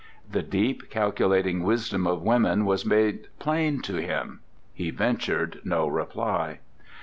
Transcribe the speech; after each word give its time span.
The 0.27 0.41
deep, 0.41 0.89
calculating 0.89 1.61
wisdom 1.61 2.07
of 2.07 2.23
women 2.23 2.65
was 2.65 2.87
made 2.87 3.27
plain 3.37 3.83
to 3.83 3.97
him. 3.97 4.39
He 4.73 4.89
ventured 4.89 5.59
no 5.63 5.87
reply. 5.87 6.57